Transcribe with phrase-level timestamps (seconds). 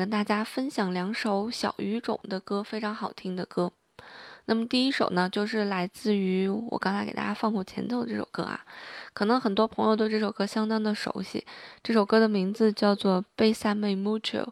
[0.00, 3.70] 跟大家分享两首小语种的歌，非常好听的歌。
[4.46, 8.64] 那么第一首呢，就是来自于我刚才给大家放过前奏的这首歌啊，
[9.12, 11.44] 可能很多朋友对这首歌相当的熟悉。
[11.82, 14.44] 这首歌的名字叫做《Besame Mucho》，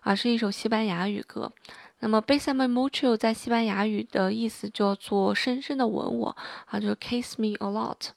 [0.00, 1.52] 啊，是一首西班牙语歌。
[1.98, 6.34] 那么 Besame Mucho 在西班牙语的意思叫做深深的吻我
[6.64, 8.08] 啊，就是 Kiss me a lot。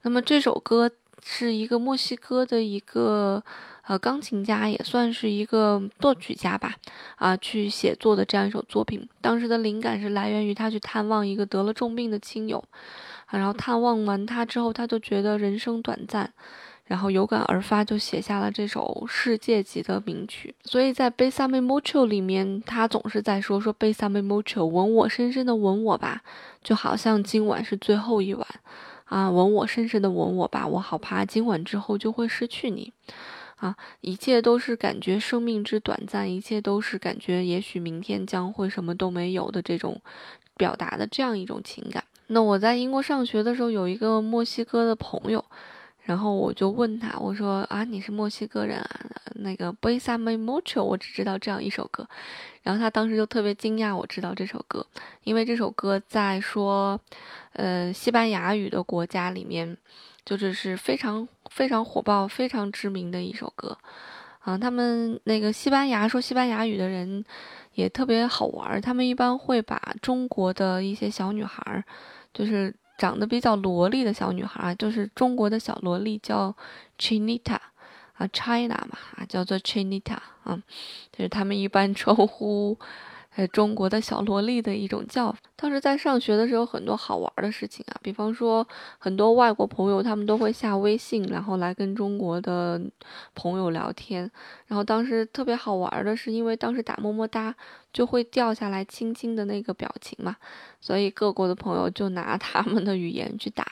[0.00, 0.90] 那么这首歌
[1.22, 3.44] 是一个墨西哥的一个。
[3.86, 6.76] 呃，钢琴家也算是一个作曲家吧，
[7.16, 9.08] 啊，去写作的这样一首作品。
[9.20, 12.62] 当时的灵感是来源于他去探望一个得了重病的亲友，
[13.26, 16.32] 啊，然后探望完他之后，他就觉得人生短暂，
[16.84, 20.54] 然后有感而发，就写下了这首世界级的名曲。
[20.62, 26.22] 所以在《Besame Mucho》里面，他总是在说说 Besame Mucho，吻我，深深的吻我吧，
[26.62, 28.46] 就好像今晚是最后一晚，
[29.06, 32.92] 啊，吻我，深深的吻我吧，我好怕今晚之后就会失去你。
[33.62, 40.02] 啊，一切都是感觉生命之短暂，一切都是感觉也许明天将会什么都没有的这种
[40.56, 42.02] 表达的这样一种情感。
[42.26, 45.44] 那我在英国上学的时候，有一个墨西哥的朋友，
[46.02, 49.00] 然后我就问他，我说啊，你是墨西哥人啊？
[49.36, 52.08] 那个《Besame Mucho》，我只知道这样一首歌。
[52.64, 54.84] 然后他当时就特别惊讶，我知道这首歌，
[55.22, 57.00] 因为这首歌在说，
[57.52, 59.78] 呃，西班牙语的国家里面。
[60.24, 63.76] 就是是非常非常火爆、非常知名的一首歌，
[64.40, 67.22] 啊，他们那个西班牙说西班牙语的人
[67.74, 71.84] 也特别好玩，他们一般会把中国的一些小女孩，
[72.32, 76.54] 就是长得比较萝莉的小女孩，就是中国的小萝莉叫
[76.98, 77.58] Chinita，
[78.14, 80.58] 啊，China 嘛，啊，叫做 Chinita，啊，
[81.12, 82.78] 就是他们一般称呼。
[83.34, 85.38] 呃，中国的小萝莉的一种叫法。
[85.56, 88.66] 当时在上学的时候，很多好玩的事情啊，比方说
[88.98, 92.80] 很多外国朋友他们都会下微信，然后来跟中国的
[93.34, 94.30] 朋友聊天。
[94.66, 97.54] 然后当时特别好玩的是，因为当时打么么哒
[97.92, 100.36] 就会掉下来轻轻的那个表情嘛，
[100.80, 103.66] 所以各国的朋友就拿他们的语言去打。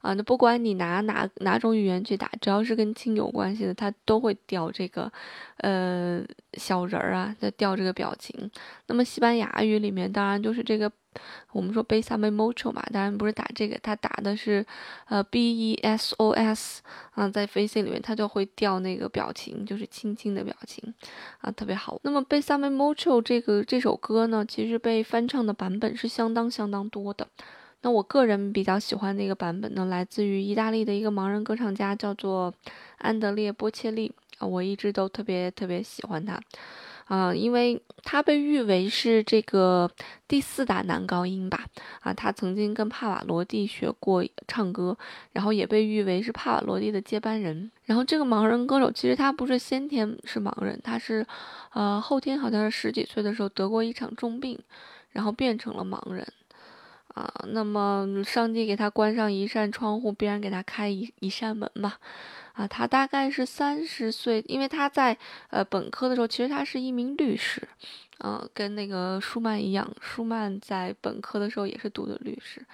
[0.00, 5.10] 啊，那不管你拿哪哪种语言去打，只要是跟亲有关系的，他都会掉这个，
[5.58, 6.22] 呃，
[6.54, 8.50] 小人儿啊，在掉这个表情。
[8.88, 10.90] 那么西班牙语里面当然就是这个，
[11.52, 14.64] 我们说 besame mucho 嘛，当然不是打这个，他打的是，
[15.08, 16.82] 呃，b e s o s
[17.14, 20.94] 啊，在飞信里面他就会掉那个表情，就是亲亲的表情，
[21.40, 21.98] 啊，特别好。
[22.02, 27.26] 那么 besame mucho 这个这首歌呢，其实被翻唱的版本是相当相当多的。
[27.84, 32.54] 那我个人比较喜欢的一个版本呢，来自于意大利的一个盲人歌唱家，叫做
[32.98, 36.40] 安德烈波切利啊，我一直都特别特别喜欢他，
[37.12, 39.90] 啊，因为他被誉为是这个
[40.26, 41.66] 第四大男高音吧，
[42.00, 44.96] 啊，他曾经跟帕瓦罗蒂学过唱歌，
[45.32, 47.70] 然后也被誉为是帕瓦罗蒂的接班人。
[47.84, 51.26] 然后这个盲人歌手其实他不是先天是盲人，他是，
[51.74, 54.58] 呃，后天好像是十几岁的时候得过一场重病，
[55.10, 56.26] 然后变成了盲人。
[57.08, 61.92] 啊，那么上帝给他关上一扇窗户，必然给他开一一扇门嘛。
[62.52, 65.16] 啊，他大概是三十岁，因为他在
[65.50, 67.66] 呃本科的时候，其实他是一名律师，
[68.24, 72.64] 嗯，跟那个舒曼一样，舒曼在本科的时候也是读的律师。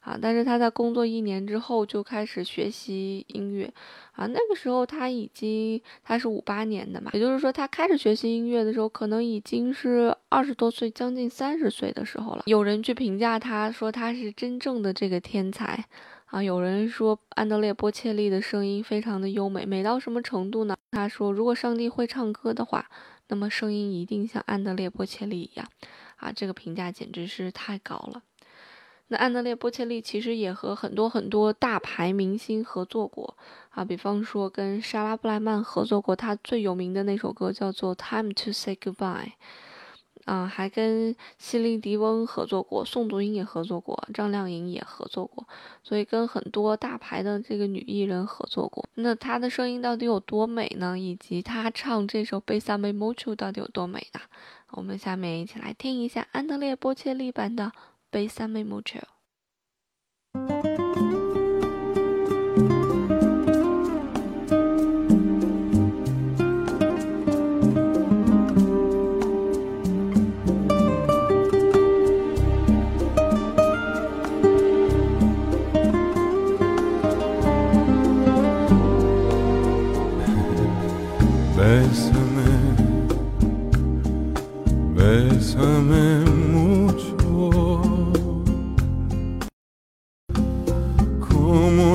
[0.00, 0.16] 啊！
[0.22, 3.70] 但是他在工作一年之后就开始学习音乐，
[4.12, 12.44] 啊，那个时候他已经他是五八年的嘛，也就是说他开始学习音乐的时候，可能已经是二十多岁，将近三十岁的时候了。
[12.46, 15.84] 有人去评价他说他是真正的这个天才，
[16.30, 20.76] 啊，有人说安德烈波切利的声音非常的优美，美到什么程度呢？
[20.90, 22.90] 他说如果上帝会唱歌的话，
[23.28, 25.66] 那么声音一定像安德烈波切利一样，
[26.16, 28.22] 啊，这个评价简直是太高了。
[29.10, 33.34] 那安德烈波切利其实也和很多很多大牌明星合作过
[33.70, 39.24] 啊，比方说跟莎拉布莱曼合作过，他最有名的那首歌叫做《Time to Say Goodbye》
[40.28, 45.48] 啊，还跟希林迪翁合作过，宋祖英也合作过，张靓颖也合作过，
[45.82, 48.86] 所以跟很多大牌的这个女艺人合作过。
[48.94, 50.98] 那她的声音到底有多美呢？
[50.98, 54.20] 以及她唱这首《Besame Mucho》到底有多美呢？
[54.72, 57.72] 我们下面一起来听一下安德烈波切利版的。
[58.12, 59.00] Bésame mucho.
[60.34, 60.67] Bésame,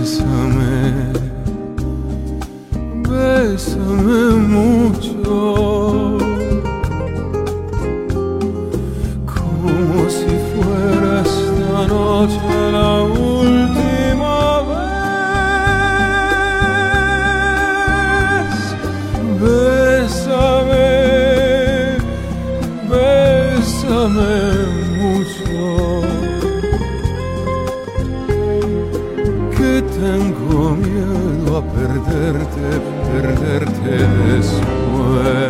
[0.00, 1.12] Bésame,
[3.06, 6.16] bésame mucho.
[9.26, 12.89] como si fuera esta noche la
[33.98, 35.49] this way.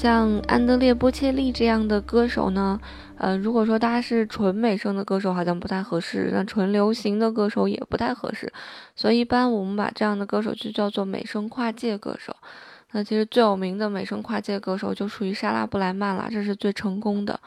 [0.00, 2.80] 像安德烈·波切利这样的歌手呢，
[3.18, 8.50] 呃，如果说他是纯美声的歌手，好像不太合适；那纯流行的歌手也不太合适。
[8.96, 12.34] 所以一般我们把这样的歌手就叫做美声跨界歌手。
[12.92, 17.38] 那其实最有名的美声跨界歌手就属于莎拉·布莱曼了，这是最成功的。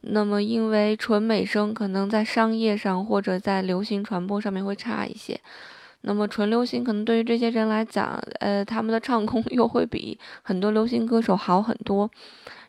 [0.00, 5.40] 那么因为纯美声可能在商业上或者在流行传播上面会差一些。
[6.06, 12.10] 那么纯流行可能对于这些人来讲，呃，他们的唱功 又会比很多流行歌手好很多，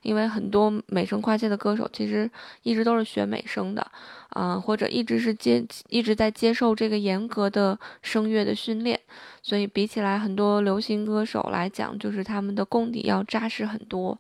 [0.02, 2.30] 因为很多美声跨界的歌手其实
[2.64, 3.86] 一直都是学美声的，
[4.30, 9.00] 啊、或者一直是接一直在接受这个严格的声乐的训练，
[9.42, 14.18] 所以比起来很多流行歌手来讲，就是他们的功底要扎实很多。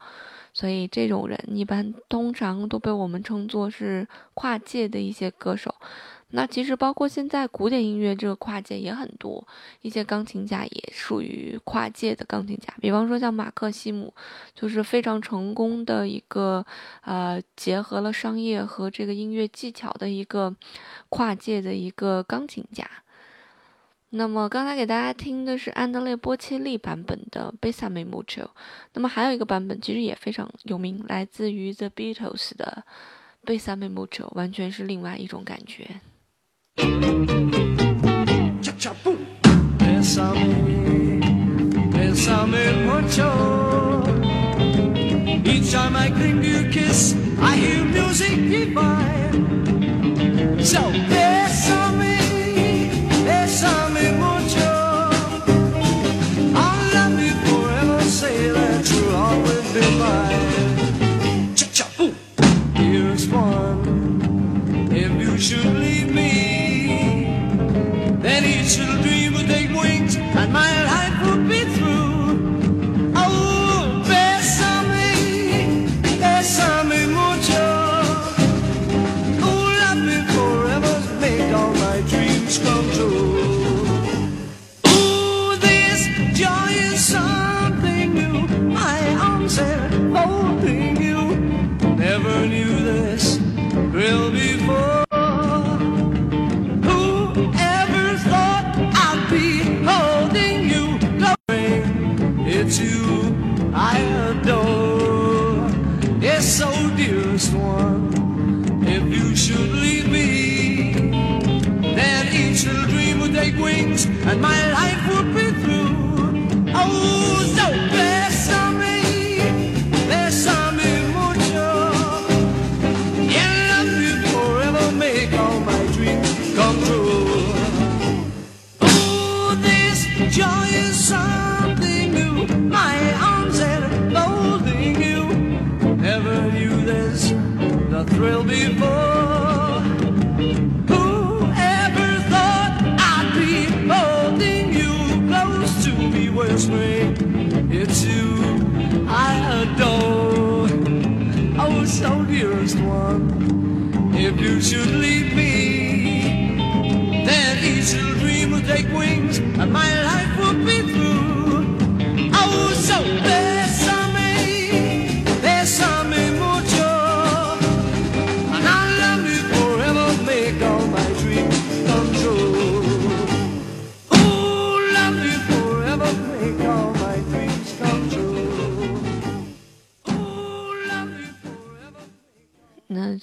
[0.53, 5.75] 所以这种人一般通常都被我们称作是跨界的一些歌手。
[6.35, 9.47] 那其实包括现在古典音乐这个跨界也很多，
[9.81, 14.13] 一些钢琴家也属于跨界的钢琴家，比方说像马克西姆，
[14.53, 16.65] 就是非常成功的一个
[17.03, 20.53] 呃结合了商业和这个音乐技巧的一个
[21.07, 22.85] 跨界的一个钢琴家。
[24.09, 28.43] 那么刚才给大家听的是安德烈·波切利版本的《Besame Mucho》，
[28.93, 32.83] 那么还有一个版本其实也非常有名，来自于 The Beatles 的
[33.47, 36.01] 《Besame Mucho》，完全是另外一种感觉。
[50.71, 52.17] So bésame,
[53.25, 54.05] bésame.
[56.53, 61.55] I'll love you forever, say that you'll always be mine.
[61.55, 62.15] Cha-cha-boom.
[62.75, 63.81] Here's one.
[64.91, 66.31] If you should leave me,
[68.21, 71.34] then each little dream would take wings and my life would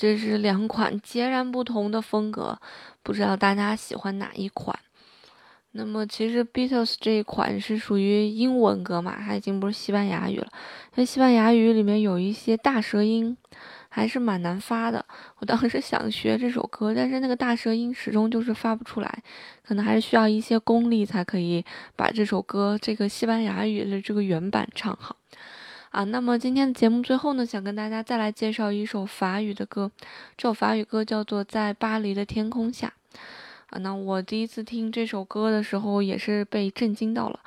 [0.02, 2.58] 这是两款截然不同的风格，
[3.04, 4.76] 不知道大家喜欢哪一款？
[5.70, 10.48] 那么其实 Beatles 这一款是属于英文歌嘛，它已经不是西班牙语了。
[10.86, 13.36] 因为西班牙语里面有一些大舌音，
[13.88, 15.06] 还是蛮难发的。
[15.38, 19.22] 我当时想学这首歌，但是那个大舌音始终就是发不出来，
[19.64, 25.14] 可能还是需要一些功力才可以把这首歌这个西班牙语的这个原版唱好。
[25.92, 29.90] 啊，那么今天的节目最后呢，想跟大家再来介绍一首法语的歌，
[30.38, 32.94] 这首法语歌叫做《在巴黎的天空下》。
[33.68, 37.38] 啊，那我第一次听这首歌的时候也是被震惊到了，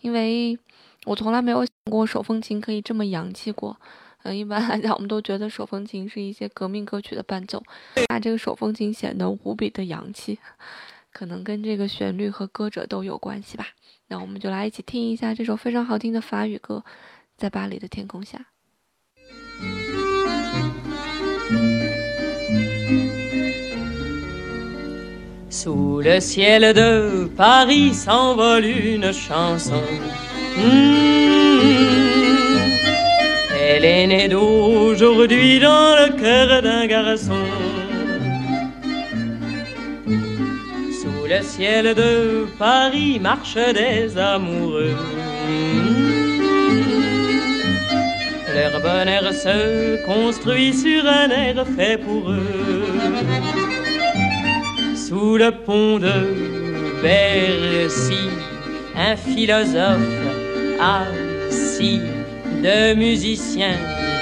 [0.00, 0.58] 因为
[1.04, 3.76] 我从来没有想过手风琴可以这么洋气过。
[4.24, 7.62] 嗯，一般来讲，我们都觉得手风琴是一些革命歌曲的伴奏，
[8.08, 10.40] 那这个手风琴显得无比的洋气，
[11.12, 13.68] 可能跟这个旋律和歌者都有关系吧。
[14.08, 16.84] 那我们就来一起听一下这首非常好听的法语歌，
[17.41, 18.37] 《在巴黎的天空下》。
[25.49, 29.81] Sous le ciel de Paris s'envole une chanson.
[30.55, 31.07] Mmh.
[33.59, 37.43] Elle est née d'aujourd'hui dans le cœur d'un garçon.
[41.01, 44.95] Sous le ciel de Paris marchent des amoureux.
[45.47, 45.90] Mmh.
[48.54, 53.52] Leur bonheur se construit sur un air fait pour eux
[55.12, 56.16] sous le pont de
[57.02, 58.30] Bercy,
[58.96, 60.00] un philosophe
[60.80, 62.00] assis,
[62.62, 63.76] deux musiciens,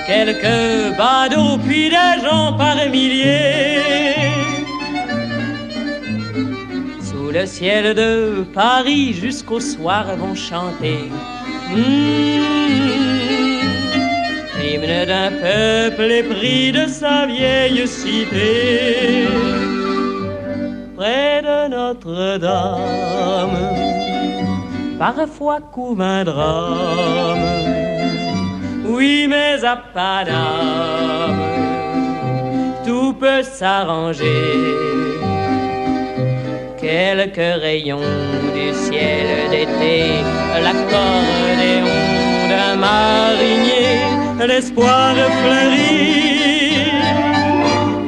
[0.09, 3.79] quelques badauds, puis des gens par milliers.
[7.01, 11.09] Sous le ciel de Paris, jusqu'au soir vont chanter.
[11.73, 13.10] Mmh,
[14.81, 19.27] D'un peuple épris de sa vieille cité
[20.97, 23.59] près de Notre-Dame,
[24.99, 27.39] parfois couvre un drame.
[28.87, 31.43] Oui, mais à Paname,
[32.87, 34.77] tout peut s'arranger.
[36.81, 38.01] Quelques rayons
[38.55, 40.25] du ciel d'été,
[40.63, 41.40] l'accordéon
[44.47, 46.91] l'espoir fleurit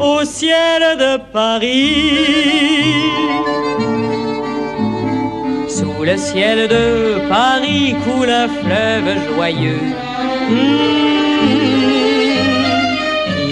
[0.00, 2.32] au ciel de Paris.
[5.68, 9.86] Sous le ciel de Paris coule un fleuve joyeux.
[10.50, 11.12] Mmh.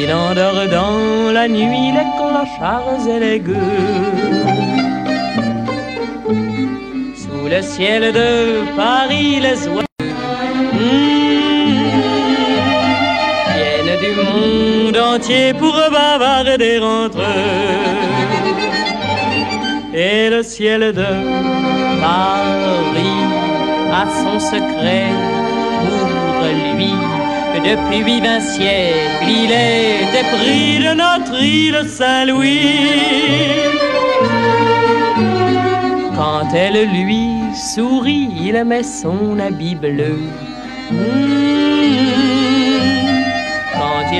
[0.02, 3.54] Il endort dans la nuit les clochards et les gueux.
[7.14, 9.79] Sous le ciel de Paris les oiseaux.
[15.14, 18.10] Entier pour bavarder entre eux.
[19.94, 21.10] Et le ciel de
[22.00, 23.22] Paris
[24.00, 25.10] a son secret
[25.84, 26.94] pour lui.
[27.70, 32.78] Depuis vingt siècles, il est épris de notre île Saint-Louis.
[36.16, 40.18] Quand elle lui sourit, il met son habit bleu.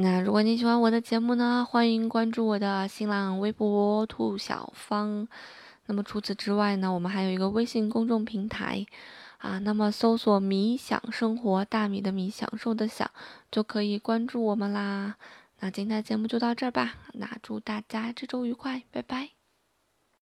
[0.00, 5.26] 那如果你喜欢我的节目呢，欢迎关注我的新浪微博“兔小芳”。
[5.86, 8.86] 那么除此之外呢，我们还有一个微信公众平台，
[9.38, 9.58] 啊。
[9.58, 13.10] 那么搜索“米享生活”，大米的米，享受的享，
[13.50, 15.16] 就可以关注我们啦。
[15.60, 16.94] 那今天的节目就到这儿吧。
[17.14, 19.37] 那祝大家这周愉快，拜拜。